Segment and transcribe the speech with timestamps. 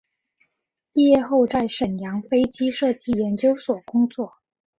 [0.91, 4.33] 毕业后在沈阳飞机设计研究所工作。